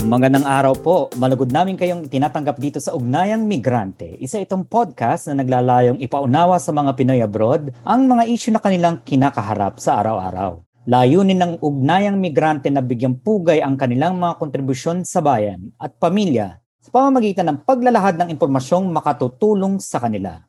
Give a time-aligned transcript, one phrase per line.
[0.00, 0.96] Magandang araw po.
[1.20, 4.16] Malugod namin kayong tinatanggap dito sa Ugnayang Migrante.
[4.16, 9.04] Isa itong podcast na naglalayong ipaunawa sa mga Pinoy abroad ang mga issue na kanilang
[9.04, 10.64] kinakaharap sa araw-araw.
[10.88, 16.56] Layunin ng Ugnayang Migrante na bigyang pugay ang kanilang mga kontribusyon sa bayan at pamilya
[16.80, 20.40] sa pamamagitan ng paglalahad ng impormasyong makatutulong sa kanila.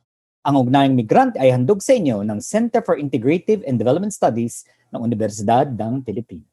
[0.47, 4.63] Ang Ugnayang Migrante ay handog sa inyo ng Center for Integrative and Development Studies
[4.95, 6.50] ng Universidad ng Pilipinas.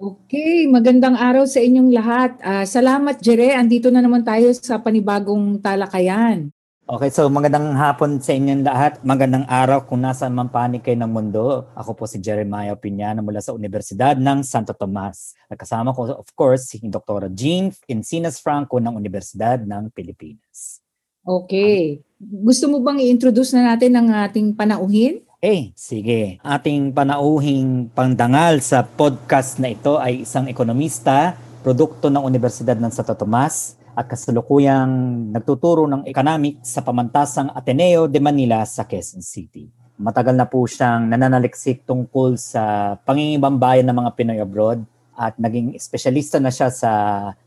[0.00, 2.32] Okay, magandang araw sa inyong lahat.
[2.40, 6.48] Uh, salamat Jere, andito na naman tayo sa panibagong talakayan.
[6.88, 8.96] Okay, so magandang hapon sa inyong lahat.
[9.04, 11.68] Magandang araw kung nasaan man panig kayo ng mundo.
[11.76, 15.36] Ako po si Jeremiah Piñana mula sa Universidad ng Santo Tomas.
[15.52, 17.28] At kasama ko, of course, si Dr.
[17.36, 20.80] Jean Encinas Franco ng Universidad ng Pilipinas.
[21.28, 22.00] Okay.
[22.16, 25.20] Gusto mo bang i-introduce na natin ang ating panauhin?
[25.40, 26.36] Eh, sige.
[26.44, 31.32] Ating panauhing pangdangal sa podcast na ito ay isang ekonomista,
[31.64, 34.92] produkto ng Universidad ng Santo Tomas at kasalukuyang
[35.32, 39.64] nagtuturo ng economics sa pamantasang Ateneo de Manila sa Quezon City.
[39.96, 44.84] Matagal na po siyang nananaliksik tungkol sa pangingibang bayan ng mga Pinoy abroad
[45.16, 46.92] at naging espesyalista na siya sa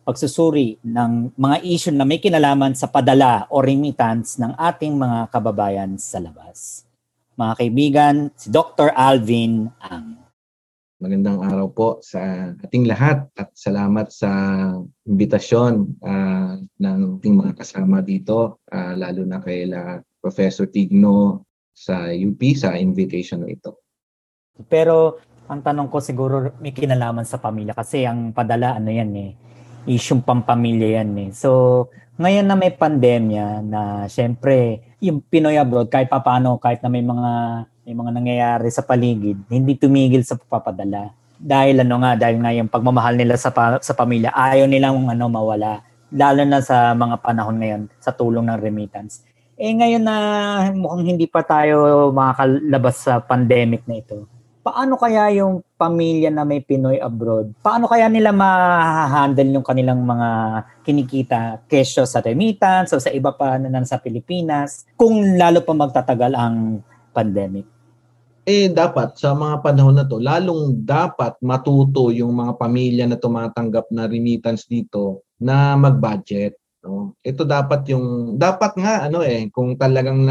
[0.02, 5.94] pagsusuri ng mga issue na may kinalaman sa padala o remittance ng ating mga kababayan
[6.02, 6.90] sa labas
[7.34, 8.94] mga kaibigan, si Dr.
[8.94, 10.22] Alvin Ang.
[11.02, 14.31] Magandang araw po sa ating lahat at salamat sa
[15.03, 21.44] imbitasyon uh, ng ating mga kasama dito, uh, lalo na kay la Professor Tigno
[21.75, 23.84] sa UP sa invitation na ito.
[24.70, 25.20] Pero
[25.52, 29.36] ang tanong ko siguro may kinalaman sa pamilya kasi ang padala ano yan eh,
[29.88, 31.30] isyong pampamilya yan eh.
[31.36, 31.50] So
[32.17, 37.31] ngayon na may pandemya na syempre yung Pinoy abroad kahit papaano kahit na may mga
[37.84, 42.70] may mga nangyayari sa paligid hindi tumigil sa papadala dahil ano nga dahil nga yung
[42.72, 45.84] pagmamahal nila sa pa, sa pamilya ayaw nilang ano mawala.
[46.14, 49.25] Lalo na sa mga panahon ngayon sa tulong ng remittance.
[49.58, 50.16] Eh ngayon na
[50.78, 54.33] mukhang hindi pa tayo makakalabas sa pandemic na ito
[54.63, 60.29] paano kaya yung pamilya na may Pinoy abroad, paano kaya nila ma-handle yung kanilang mga
[60.88, 66.31] kinikita kesyo sa remittance o sa iba pa na nasa Pilipinas kung lalo pa magtatagal
[66.31, 66.79] ang
[67.12, 67.68] pandemic?
[68.44, 73.88] Eh dapat sa mga panahon na to, lalong dapat matuto yung mga pamilya na tumatanggap
[73.91, 76.56] na remittance dito na mag-budget.
[76.84, 77.16] No?
[77.23, 80.28] Ito dapat yung dapat nga ano eh kung talagang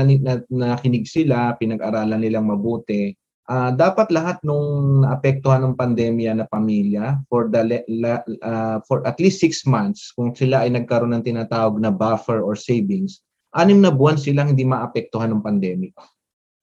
[0.53, 3.17] nakinig sila, pinag-aralan nilang mabuti,
[3.49, 7.83] uh, dapat lahat nung naapektuhan ng pandemya na pamilya for the
[8.43, 12.55] uh, for at least six months kung sila ay nagkaroon ng tinatawag na buffer or
[12.55, 13.25] savings
[13.57, 15.97] anim na buwan silang hindi maapektuhan ng pandemic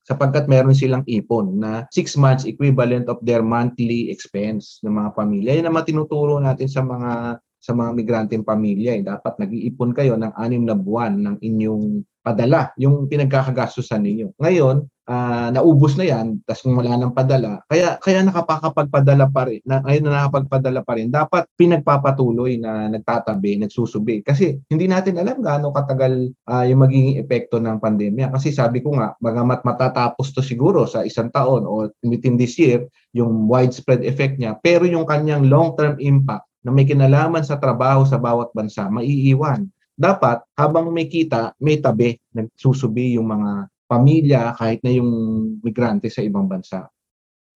[0.09, 5.61] sapagkat meron silang ipon na 6 months equivalent of their monthly expense ng mga pamilya.
[5.61, 8.97] Yan ang tinuturo natin sa mga sa mga migranteng pamilya.
[8.97, 9.03] Eh.
[9.03, 14.27] Dapat nag-iipon kayo ng anim na buwan ng inyong padala, yung pinagkakagastusan ninyo.
[14.37, 19.63] Ngayon, uh, naubos na yan, tapos kung wala nang padala, kaya kaya nakapakapagpadala pa rin,
[19.63, 24.21] na, ngayon na nakapagpadala pa rin, dapat pinagpapatuloy na nagtatabi, nagsusubi.
[24.21, 28.29] Kasi hindi natin alam gaano katagal uh, yung magiging epekto ng pandemya.
[28.29, 32.85] Kasi sabi ko nga, bagamat matatapos to siguro sa isang taon o within this year,
[33.15, 38.19] yung widespread effect niya, pero yung kanyang long-term impact na may kinalaman sa trabaho sa
[38.19, 39.67] bawat bansa, maiiwan
[39.99, 45.11] dapat habang may kita, may tabi, nagsusubi yung mga pamilya kahit na yung
[45.59, 46.87] migrante sa ibang bansa.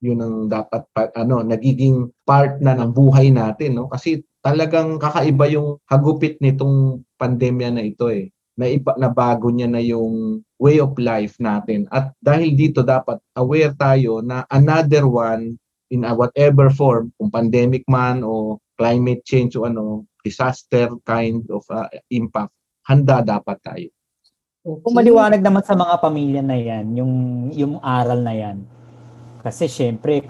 [0.04, 0.84] Yun ang dapat
[1.16, 7.72] ano nagiging part na ng buhay natin no kasi talagang kakaiba yung hagupit nitong pandemya
[7.72, 8.28] na ito eh.
[8.60, 13.24] Na iba na bago niya na yung way of life natin at dahil dito dapat
[13.40, 15.56] aware tayo na another one
[15.88, 21.64] in a whatever form kung pandemic man o climate change o ano disaster kind of
[21.72, 22.52] uh, impact
[22.84, 23.88] handa dapat tayo
[24.64, 24.80] Okay.
[24.80, 27.14] Kung maliwanag naman sa mga pamilya na yan, yung,
[27.52, 28.64] yung aral na yan,
[29.44, 30.24] kasi syempre,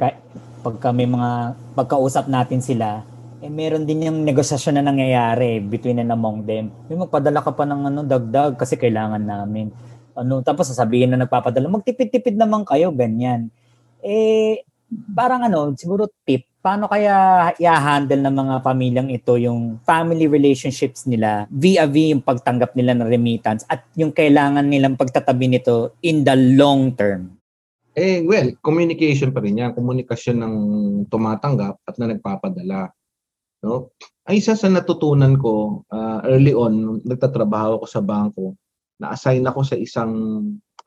[0.66, 3.05] pagka may mga, pagkausap natin sila,
[3.46, 6.73] eh meron din yung negosasyon na nangyayari between and among them.
[6.90, 9.70] Yung magpadala ka pa ng ano, dagdag kasi kailangan namin.
[10.17, 13.53] Ano, tapos sasabihin na nagpapadala, magtipid-tipid naman kayo, ganyan.
[14.02, 14.66] Eh,
[15.13, 21.43] parang ano, siguro tip, paano kaya i-handle ng mga pamilyang ito yung family relationships nila
[21.51, 26.95] via-via yung pagtanggap nila ng remittance at yung kailangan nilang pagtatabi nito in the long
[26.95, 27.35] term?
[27.93, 29.78] Eh, well, communication pa rin yan.
[29.78, 30.55] Komunikasyon ng
[31.13, 32.89] tumatanggap at na nagpapadala.
[33.61, 33.93] No?
[34.25, 38.57] Ang isa sa natutunan ko uh, early on, nagtatrabaho ako sa bangko,
[38.97, 40.11] na-assign ako sa isang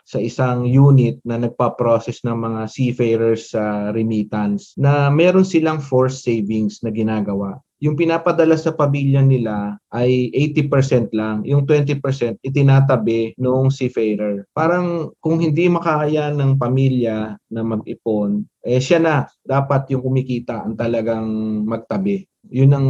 [0.06, 6.23] sa isang unit na nagpa-process ng mga seafarers sa uh, remittance na meron silang forced
[6.23, 7.58] savings na ginagawa.
[7.76, 11.44] yung pinapadala sa pamilya nila ay 80% lang.
[11.44, 12.00] Yung 20%
[12.41, 14.49] itinatabi noong seafarer.
[14.56, 19.14] Parang kung hindi makaya ng pamilya na mag-ipon, eh siya na
[19.44, 21.29] dapat yung kumikita ang talagang
[21.69, 22.25] magtabi.
[22.49, 22.88] Yun ang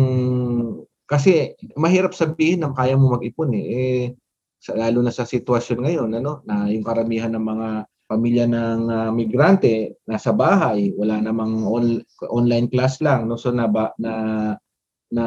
[1.06, 3.66] kasi mahirap sabihin na kaya mo mag-ipon eh.
[3.66, 4.02] eh
[4.74, 7.68] lalo na sa sitwasyon ngayon ano na yung karamihan ng mga
[8.06, 13.34] pamilya ng uh, migrante nasa bahay, wala namang on, online class lang no?
[13.34, 13.66] So na
[13.98, 14.12] na
[15.10, 15.24] na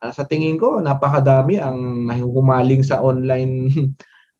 [0.00, 3.72] uh, sa tingin ko napakadami ang nahuhumaling sa online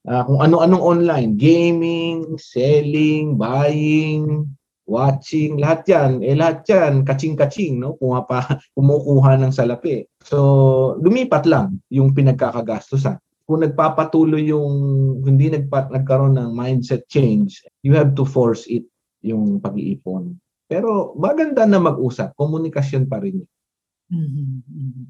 [0.09, 4.49] uh, kung ano-anong online, gaming, selling, buying,
[4.89, 8.45] watching, lahat 'yan, eh lahat 'yan kaching-kaching no, pa
[8.77, 10.09] kumukuha ng salapi.
[10.25, 14.73] So lumipat lang yung pinagkakagastusan kung nagpapatuloy yung
[15.27, 18.87] hindi nagpa, nagkaroon ng mindset change, you have to force it
[19.23, 20.39] yung pag-iipon.
[20.71, 23.45] Pero maganda na mag-usap, komunikasyon pa rin.
[24.09, 25.05] Mm-hmm.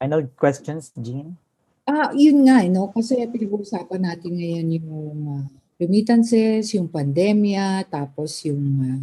[0.00, 1.36] Final questions, Jean?
[1.82, 2.94] Ah, yun nga, no?
[2.94, 5.44] kasi pinag-uusapan natin ngayon yung uh,
[5.82, 9.02] remittances, yung pandemya, tapos yung uh,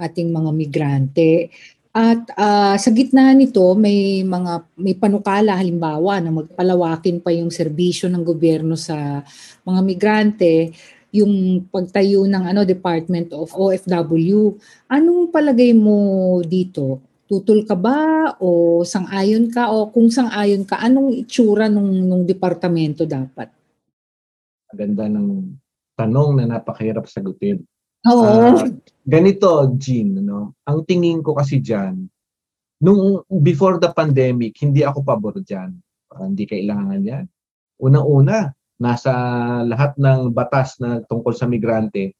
[0.00, 1.50] ating mga migrante.
[1.90, 8.06] At uh, sa gitna nito may mga may panukala halimbawa na magpalawakin pa yung serbisyo
[8.06, 9.26] ng gobyerno sa
[9.66, 10.70] mga migrante
[11.10, 14.54] yung pagtayo ng ano Department of OFW.
[14.86, 17.02] Anong palagay mo dito?
[17.26, 23.02] Tutol ka ba o sang-ayon ka o kung sang-ayon ka anong itsura nung nung departamento
[23.02, 23.50] dapat?
[24.70, 25.58] Maganda ng
[25.98, 27.66] tanong na napakahirap sagutin.
[28.06, 28.54] Oo.
[28.54, 28.70] Uh,
[29.10, 30.54] ganito, Jean, no?
[30.62, 32.06] ang tingin ko kasi dyan,
[32.80, 35.74] nung before the pandemic, hindi ako pabor dyan.
[36.06, 37.24] Parang hindi kailangan yan.
[37.82, 39.12] Unang-una, nasa
[39.66, 42.16] lahat ng batas na tungkol sa migrante,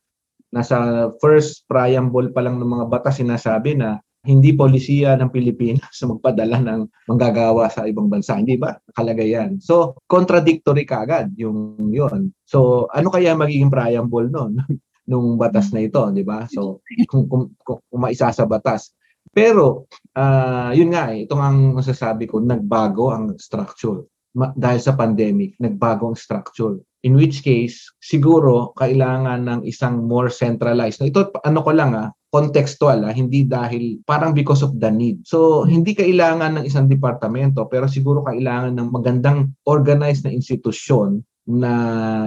[0.53, 6.61] nasa first preamble pa lang ng mga batas sinasabi na hindi polisiya ng Pilipinas magpadala
[6.61, 8.37] ng manggagawa sa ibang bansa.
[8.37, 8.77] Hindi ba?
[8.93, 9.51] Nakalagay yan.
[9.65, 12.37] So, contradictory kaagad yung yon.
[12.45, 14.61] So, ano kaya magiging preamble noon?
[15.08, 16.44] nung batas na ito, di ba?
[16.50, 18.93] So, kung, kung, kung, kung maisa sa batas.
[19.31, 19.87] Pero,
[20.19, 24.06] uh, yun nga eh, itong ang masasabi ko, nagbago ang structure.
[24.35, 26.82] Ma- dahil sa pandemic, nagbago ang structure.
[27.06, 31.00] In which case, siguro, kailangan ng isang more centralized.
[31.00, 35.23] Ito, ano ko lang ah, contextual ah, hindi dahil parang because of the need.
[35.25, 41.73] So, hindi kailangan ng isang departamento, pero siguro kailangan ng magandang organized na institusyon na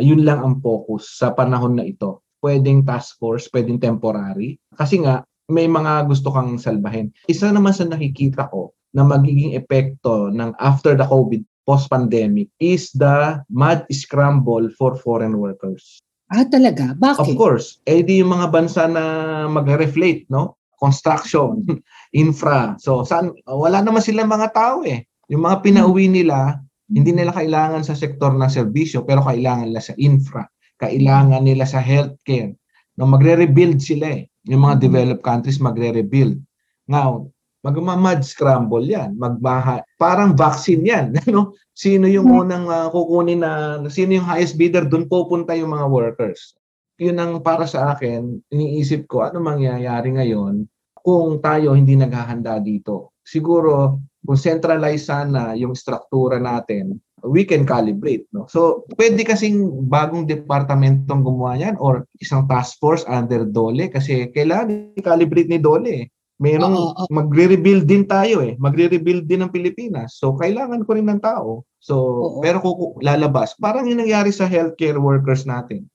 [0.02, 4.60] yun lang ang focus sa panahon na ito pwedeng task force, pwedeng temporary.
[4.76, 7.10] Kasi nga, may mga gusto kang salbahin.
[7.32, 13.40] Isa naman sa nakikita ko na magiging epekto ng after the COVID post-pandemic is the
[13.48, 16.04] mad scramble for foreign workers.
[16.28, 16.92] Ah, talaga?
[17.00, 17.24] Bakit?
[17.24, 17.80] Of course.
[17.88, 19.04] Eh di yung mga bansa na
[19.48, 20.60] mag-reflate, no?
[20.76, 21.64] Construction,
[22.24, 22.76] infra.
[22.84, 25.08] So, saan, wala naman silang mga tao eh.
[25.32, 26.60] Yung mga pinauwi nila,
[26.92, 30.44] hindi nila kailangan sa sektor ng serbisyo, pero kailangan nila sa infra
[30.84, 32.54] kailangan nila sa healthcare.
[33.00, 34.30] No, magre-rebuild sila eh.
[34.52, 34.86] Yung mga mm-hmm.
[34.86, 36.38] developed countries magre-rebuild.
[36.86, 37.32] Now,
[37.64, 39.16] magmamad scramble yan.
[39.16, 39.82] Magbaha.
[39.98, 41.06] Parang vaccine yan.
[41.34, 41.56] no?
[41.74, 42.44] Sino yung mm-hmm.
[42.46, 46.54] unang uh, kukunin na, sino yung highest bidder, doon pupunta yung mga workers.
[47.02, 50.70] Yun ang para sa akin, iniisip ko, ano mangyayari ngayon
[51.04, 53.18] kung tayo hindi naghahanda dito.
[53.26, 58.28] Siguro, kung centralize sana yung struktura natin, we can calibrate.
[58.36, 58.46] No?
[58.52, 64.92] So, pwede kasing bagong departamentong gumawa yan or isang task force under DOLE kasi kailangan
[65.00, 65.92] i-calibrate ni DOLE.
[66.04, 66.06] Eh.
[66.44, 68.60] Merong uh, uh, magre-rebuild din tayo eh.
[68.60, 70.20] Magre-rebuild din ng Pilipinas.
[70.20, 71.64] So, kailangan ko rin ng tao.
[71.80, 75.88] So, uh, pero kung lalabas, parang yung nangyari sa healthcare workers natin.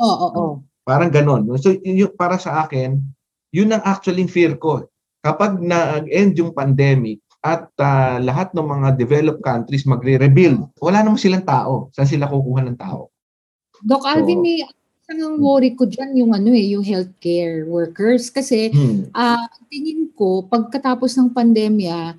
[0.00, 0.32] Oo, uh, oo.
[0.32, 0.54] Uh,
[0.88, 1.44] parang ganon.
[1.60, 2.96] So, yung, para sa akin,
[3.52, 4.88] yun ang actually fear ko.
[5.20, 10.68] Kapag na-end yung pandemic, at uh, lahat ng mga developed countries magre-rebuild.
[10.80, 11.88] Wala naman silang tao.
[11.96, 13.08] Saan sila kukuha ng tao?
[13.80, 14.56] Doc Alvin, so, may
[15.10, 19.10] isang worry ko dyan yung ano eh, yung healthcare workers kasi hmm.
[19.16, 22.14] uh, tingin ko pagkatapos ng pandemya,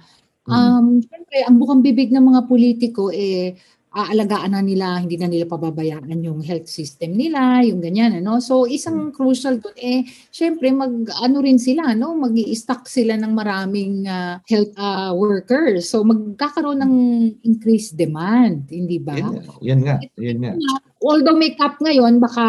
[0.49, 0.51] hmm.
[0.51, 3.55] um, syempre ang bukang bibig ng mga politiko eh
[3.91, 8.39] aalagaan na nila, hindi na nila pababayaan yung health system nila, yung ganyan, ano.
[8.39, 9.15] So, isang hmm.
[9.15, 12.15] crucial doon, eh, syempre, mag, ano rin sila, no?
[12.15, 15.91] mag stock sila ng maraming uh, health uh, workers.
[15.91, 16.95] So, magkakaroon ng
[17.43, 19.19] increased demand, hindi ba?
[19.19, 20.53] Yan, yan nga, yan nga.
[21.01, 22.45] Although may cap ngayon, baka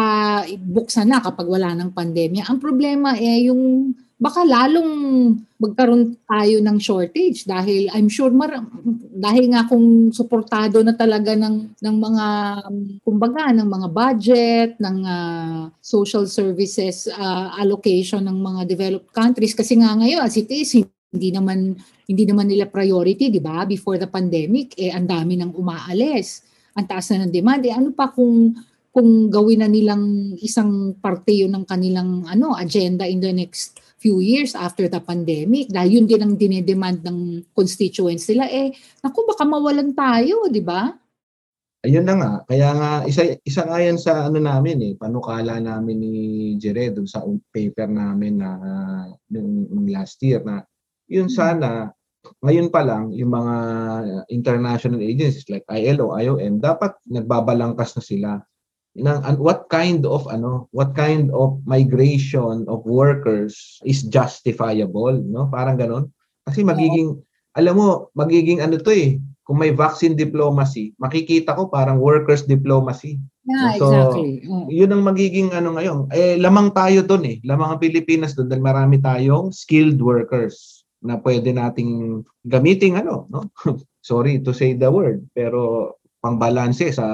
[0.61, 2.47] buksan na kapag wala ng pandemya.
[2.47, 3.91] Ang problema eh, yung
[4.23, 4.91] baka lalong
[5.59, 8.63] magkaroon tayo ng shortage dahil I'm sure mar-
[9.11, 12.27] dahil nga kung suportado na talaga ng ng mga
[13.03, 19.75] kumbaga ng mga budget ng uh, social services uh, allocation ng mga developed countries kasi
[19.75, 20.71] nga ngayon as it is
[21.13, 21.75] hindi naman
[22.09, 23.67] hindi naman nila priority, 'di ba?
[23.69, 26.41] Before the pandemic, eh ang dami nang umaalis.
[26.73, 27.61] Ang taas na ng demand.
[27.61, 28.57] Eh ano pa kung
[28.93, 34.19] kung gawin na nilang isang parte yun ng kanilang ano agenda in the next few
[34.19, 39.47] years after the pandemic dahil yun din ang dinedemand ng constituents nila eh naku baka
[39.47, 40.91] mawalan tayo di ba?
[41.83, 45.99] Ayun na nga, kaya nga isa isa nga yan sa ano namin eh, panukala namin
[45.99, 46.15] ni
[46.55, 50.63] Jere dun sa paper namin na uh, nung last year na
[51.11, 51.35] yun hmm.
[51.35, 51.91] sana
[52.39, 53.55] ngayon pa lang yung mga
[54.31, 58.29] international agencies like ILO, IOM dapat nagbabalangkas na sila
[58.93, 65.81] ng what kind of ano what kind of migration of workers is justifiable no parang
[65.81, 66.13] ganon
[66.45, 67.17] kasi magiging
[67.57, 73.19] alam mo magiging ano to eh kung may vaccine diplomacy, makikita ko parang workers diplomacy.
[73.43, 74.31] Yeah, so, exactly.
[74.47, 74.65] Mm.
[74.71, 76.07] Yun ang magiging ano ngayon.
[76.15, 77.37] Eh, lamang tayo doon eh.
[77.43, 83.51] Lamang ang Pilipinas doon dahil marami tayong skilled workers na pwede nating gamiting ano, no?
[84.03, 85.91] Sorry to say the word, pero
[86.23, 87.05] pangbalanse sa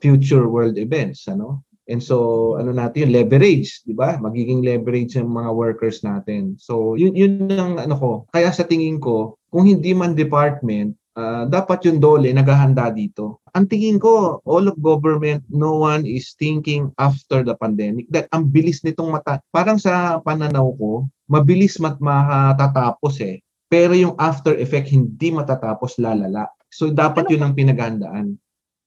[0.00, 1.60] future world events, ano?
[1.86, 4.18] And so, ano natin yun, leverage, di ba?
[4.18, 6.58] Magiging leverage ng mga workers natin.
[6.58, 8.10] So, yun, yun ang ano ko.
[8.34, 13.38] Kaya sa tingin ko, kung hindi man department, uh, dapat yung dole naghahanda dito.
[13.56, 18.52] Ang tingin ko, all of government, no one is thinking after the pandemic that ang
[18.52, 19.38] bilis nitong mata.
[19.54, 23.40] Parang sa pananaw ko, mabilis mat matatapos eh.
[23.66, 26.46] Pero yung after effect hindi matatapos lalala.
[26.70, 28.36] So dapat yun ang pinaghandaan.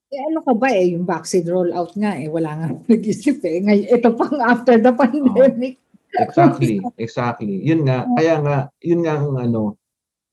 [0.09, 3.61] Eh, ano ka ba eh, yung vaccine rollout nga eh, wala nga nag-isip eh.
[3.61, 5.77] Ngay, ito pang after the pandemic.
[6.17, 7.61] Oh, exactly, exactly.
[7.61, 9.77] Yun nga, kaya nga, yun nga ang ano,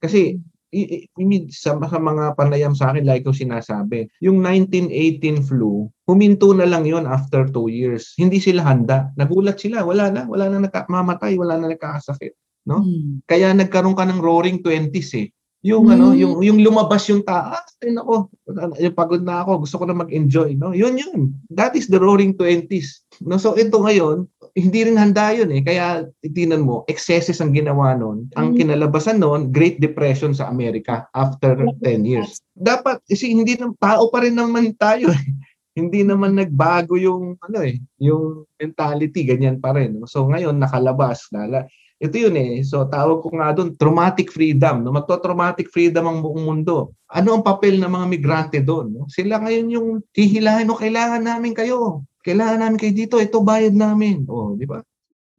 [0.01, 0.41] kasi
[0.73, 6.53] i, i, sa, sa mga panayam sa akin, like ko sinasabi, yung 1918 flu, huminto
[6.57, 8.13] na lang yon after two years.
[8.17, 9.13] Hindi sila handa.
[9.17, 9.83] Nagulat sila.
[9.83, 10.23] Wala na.
[10.29, 11.35] Wala na nakamamatay.
[11.41, 12.37] Wala na nakakasakit.
[12.67, 12.83] No?
[12.83, 13.23] Hmm.
[13.25, 15.29] Kaya nagkaroon ka ng roaring 20s eh.
[15.67, 16.15] Yung ano, hmm.
[16.15, 18.31] ano, yung yung lumabas yung taas, ay nako,
[18.79, 20.71] yung pagod na ako, gusto ko na mag-enjoy, no?
[20.71, 21.35] Yun yun.
[21.51, 23.03] That is the roaring 20s.
[23.27, 25.67] No, so ito ngayon, hindi rin handa yun eh.
[25.67, 28.31] Kaya tingnan mo, excesses ang ginawa noon.
[28.39, 28.59] Ang hmm.
[28.63, 32.39] kinalabasan noon, Great Depression sa Amerika after 10 years.
[32.55, 35.25] Dapat kasi hindi nang tao pa rin naman tayo eh.
[35.77, 40.01] Hindi naman nagbago yung ano eh, yung mentality ganyan pa rin.
[40.01, 40.09] No?
[40.09, 42.61] So ngayon nakalabas, lala ito yun eh.
[42.61, 44.85] So tawag ko nga doon, traumatic freedom.
[44.85, 44.93] No?
[44.93, 46.93] Magto-traumatic freedom ang buong mundo.
[47.09, 48.93] Ano ang papel ng mga migrante doon?
[48.93, 49.03] No?
[49.09, 52.05] Sila ngayon yung hihilahin, no, kailangan namin kayo.
[52.21, 53.17] Kailangan namin kayo dito.
[53.17, 54.29] Ito bayad namin.
[54.29, 54.85] O, oh, di ba?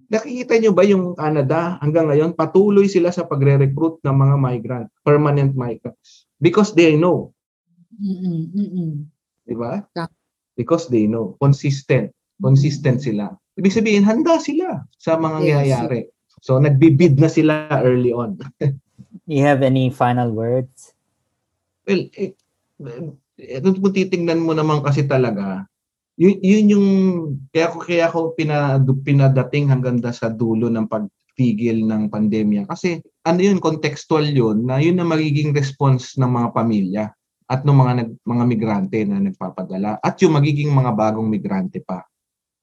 [0.08, 5.52] Nakikita nyo ba yung Canada hanggang ngayon patuloy sila sa pagre-recruit ng mga migrant, permanent
[5.54, 6.26] migrants.
[6.40, 7.36] Because they know.
[8.00, 8.92] Mm-mm, mm-mm.
[9.44, 9.84] Di ba?
[10.56, 11.36] Because they know.
[11.44, 12.16] Consistent.
[12.40, 13.36] Consistent sila.
[13.60, 15.46] Ibig sabihin, handa sila sa mga yes.
[15.46, 16.02] nangyayari.
[16.42, 18.38] So nagbibid na sila early on.
[19.28, 20.94] you have any final words?
[21.88, 22.36] Well, eh,
[23.40, 25.68] eh, kung titingnan mo naman kasi talaga,
[26.18, 26.88] yun, yun yung
[27.54, 33.40] kaya ko kaya ako pinad, pinadating hanggang sa dulo ng pagpigil ng pandemya kasi ano
[33.40, 37.06] yun contextual yun na yun ang magiging response ng mga pamilya
[37.48, 42.02] at ng mga nag, mga migrante na nagpapadala at yung magiging mga bagong migrante pa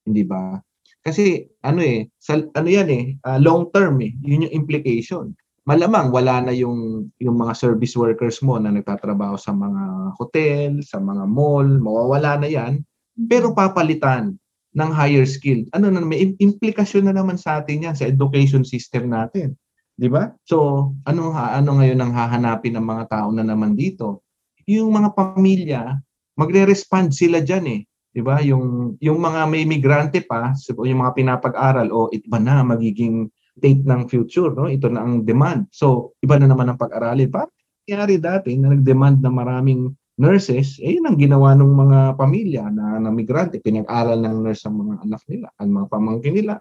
[0.03, 0.59] hindi ba
[1.05, 4.17] kasi ano eh, sa, ano yan eh, uh, long term eh.
[4.25, 5.37] Yun yung implication.
[5.69, 11.01] Malamang wala na yung yung mga service workers mo na nagtatrabaho sa mga hotel, sa
[11.01, 12.81] mga mall, mawawala na yan.
[13.29, 14.37] Pero papalitan
[14.75, 15.65] ng higher skill.
[15.77, 19.57] Ano na may implikasyon na naman sa atin yan sa education system natin.
[20.01, 20.33] 'Di ba?
[20.49, 24.25] So, ano ano ngayon ang hahanapin ng mga tao na naman dito?
[24.65, 26.01] Yung mga pamilya,
[26.41, 27.81] magre-respond sila diyan eh
[28.15, 28.39] 'di ba?
[28.41, 33.27] Yung yung mga may migrante pa, yung mga pinapag-aral o oh, iba na magiging
[33.59, 34.71] date ng future, no?
[34.71, 35.71] Ito na ang demand.
[35.75, 37.31] So, iba na naman ang pag-aralin.
[37.31, 37.47] Pa
[37.85, 42.97] nangyari dati na nag-demand na maraming nurses, eh yun ang ginawa ng mga pamilya na,
[42.97, 43.61] na migrante.
[43.61, 46.55] Pinag-aral ng nurse ang mga anak nila, ang mga pamangkin nila.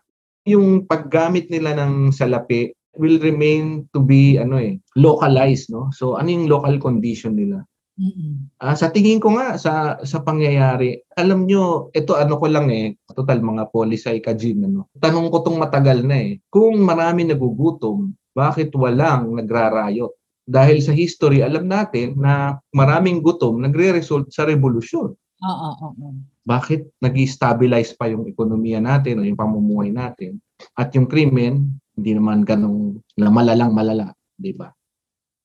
[0.44, 6.30] Yung paggamit nila ng salapi will remain to be ano eh localized no so ano
[6.30, 8.58] yung local condition nila Mm-hmm.
[8.58, 12.98] Uh, sa tingin ko nga sa sa pangyayari, alam nyo, ito ano ko lang eh,
[13.14, 14.90] total mga polisay ka Jim, ano.
[14.98, 16.42] Tanong ko tong matagal na eh.
[16.50, 20.10] Kung marami nagugutom, bakit walang nagrarayot?
[20.44, 25.14] Dahil sa history, alam natin na maraming gutom nagre-result sa revolusyon.
[25.44, 26.08] Oo, oo.
[26.44, 30.42] Bakit nag-stabilize pa yung ekonomiya natin o yung pamumuhay natin?
[30.76, 34.68] At yung krimen, hindi naman ganong malalang malala, di ba?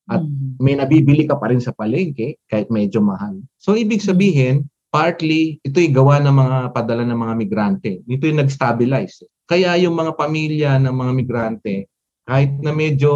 [0.09, 0.57] At mm.
[0.59, 3.37] may nabibili ka pa rin sa palengke kahit medyo mahal.
[3.61, 7.91] So ibig sabihin, partly ito'y gawa ng mga padala ng mga migrante.
[8.09, 9.21] Ito yung nag-stabilize.
[9.45, 11.85] Kaya yung mga pamilya ng mga migrante,
[12.25, 13.11] kahit na medyo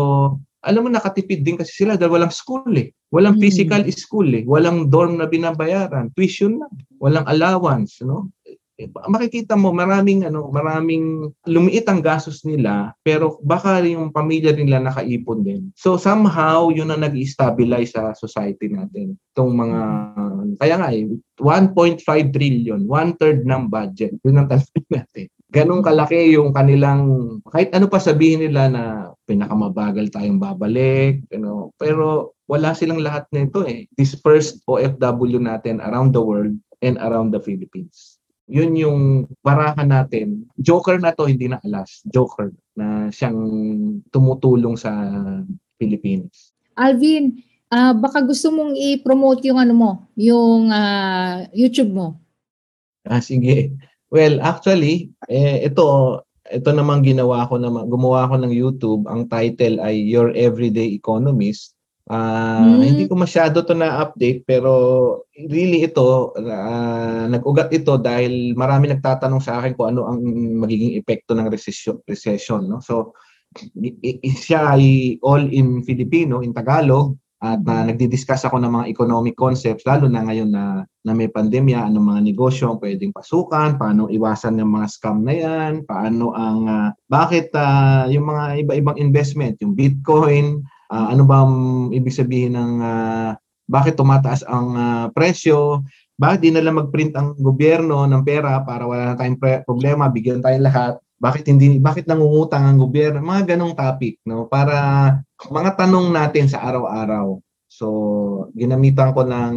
[0.63, 2.95] alam mo nakatipid din kasi sila dahil walang school eh.
[3.11, 3.43] Walang Mm.
[3.43, 4.47] physical school eh.
[4.47, 6.71] Walang dorm na binabayaran, tuition lang,
[7.03, 8.31] walang allowance, no?
[8.81, 14.81] Eh, makikita mo maraming ano, maraming lumiit ang gastos nila pero baka yung pamilya nila
[14.81, 15.69] nakaipon din.
[15.77, 19.13] So somehow yun ang nag-stabilize sa society natin.
[19.37, 19.79] Itong mga
[20.57, 21.05] kaya nga eh
[21.37, 22.01] 1.5
[22.33, 24.17] trillion, one third ng budget.
[24.25, 25.29] Yun ang tanong natin.
[25.53, 27.01] Ganong kalaki yung kanilang
[27.53, 28.83] kahit ano pa sabihin nila na
[29.29, 33.85] pinakamabagal tayong babalik, you know, pero wala silang lahat nito eh.
[33.93, 38.17] Dispersed OFW natin around the world and around the Philippines.
[38.51, 38.99] Yun yung
[39.39, 40.47] barahan natin.
[40.59, 42.03] Joker na to, hindi na alas.
[42.11, 43.39] Joker na siyang
[44.11, 44.91] tumutulong sa
[45.79, 46.51] Philippines.
[46.75, 47.39] Alvin,
[47.71, 52.07] ah, baka gusto mong i-promote yung ano mo, yung ah, YouTube mo.
[53.07, 53.71] Ah, sige.
[54.13, 59.09] Well, actually, eh, ito, ito namang ginawa ko naman, gumawa ko ng YouTube.
[59.09, 61.72] Ang title ay Your Everyday Economist.
[62.03, 62.83] Ah, Hmm.
[62.83, 64.71] Hindi ko masyado to na-update pero
[65.47, 70.19] really ito, ah, nag-ugat ito dahil marami nagtatanong sa akin kung ano ang
[70.59, 72.03] magiging epekto ng recession.
[72.03, 72.83] recession no?
[72.83, 73.15] So,
[73.79, 78.85] i- i- siya ay all in Filipino, in Tagalog, at na nagdi-discuss ako ng mga
[78.87, 83.75] economic concepts, lalo na ngayon na, na may pandemya, anong mga negosyo ang pwedeng pasukan,
[83.75, 88.95] paano iwasan yung mga scam na yan, paano ang, ah, bakit ah, yung mga iba-ibang
[88.95, 91.55] investment, yung Bitcoin, ah, ano ba ang
[91.89, 93.33] ibig sabihin ng ah,
[93.65, 95.81] bakit tumataas ang ah, presyo,
[96.13, 100.05] bakit di na lang mag-print ang gobyerno ng pera para wala na tayong pre- problema,
[100.13, 103.23] bigyan tayong lahat, bakit hindi bakit nangungutang ang gobyerno?
[103.23, 104.45] Mga ganong topic no?
[104.45, 104.75] Para
[105.39, 107.39] mga tanong natin sa araw-araw.
[107.71, 107.87] So
[108.53, 109.55] ginamitan ko ng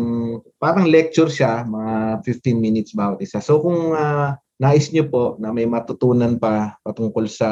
[0.56, 3.42] parang lecture siya mga 15 minutes bawat isa.
[3.42, 7.50] So kung ah, nais niyo po na may matutunan pa patungkol sa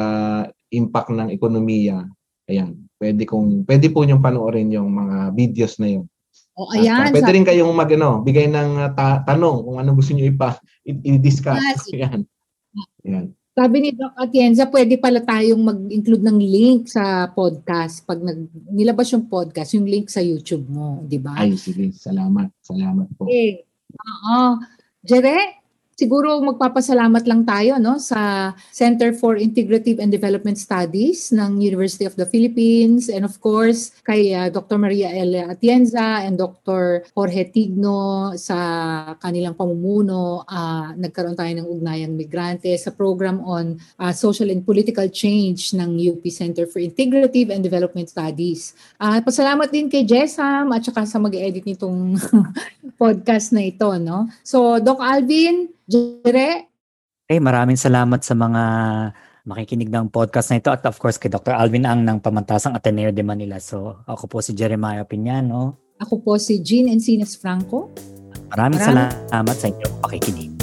[0.73, 2.07] impact ng ekonomiya
[2.45, 6.05] ayan pwede kong pwede po niyong panoorin yung mga videos na yun
[6.55, 9.57] O At, ayan, ah, pwede sabi- rin kayong mag ano, bigay ng ah, ta- tanong
[9.61, 11.83] kung ano gusto niyo ipa i-discuss Yes.
[11.91, 12.19] yan
[13.03, 18.03] yan Sabi ni Doc Atienza, pwede pala tayong mag-include ng link sa podcast.
[18.03, 21.39] Pag nag, nilabas yung podcast, yung link sa YouTube mo, di ba?
[21.39, 21.87] Ay, sige.
[21.95, 22.51] Salamat.
[22.59, 23.31] Salamat po.
[23.31, 23.63] Okay.
[23.95, 24.59] Oo.
[24.99, 25.63] Jere,
[25.95, 32.19] siguro magpapasalamat lang tayo no sa Center for Integrative and Development Studies ng University of
[32.19, 34.75] the Philippines and of course kay uh, Dr.
[34.75, 35.47] Maria L.
[35.47, 37.07] Atienza and Dr.
[37.15, 38.59] Jorge Tigno sa
[39.23, 45.07] kanilang pamumuno ah, nagkaroon tayo ng ugnayang migrante sa program on ah, social and political
[45.07, 48.75] change ng UP Center for Integrative and Development Studies.
[48.99, 52.19] Ah, pasalamat din kay Jessam at saka sa mag-edit nitong
[53.01, 54.27] podcast na ito, no?
[54.43, 56.73] So, Doc Alvin, Jere,
[57.25, 58.63] Eh, maraming salamat sa mga
[59.43, 61.53] makikinig ng podcast na ito at of course kay Dr.
[61.53, 63.57] Alvin Ang ng Pamantasang Ateneo de Manila.
[63.57, 65.77] So, ako po si Jeremiah Piñano.
[65.95, 67.89] ako po si Jean Encinas Franco.
[68.51, 70.54] Maraming Maraming- salamat sa inyong pakikinig.